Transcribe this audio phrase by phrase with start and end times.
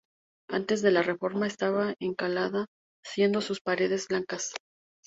[0.49, 2.65] Antes de la reforma estaba encalada
[3.03, 4.51] siendo sus paredes blancas.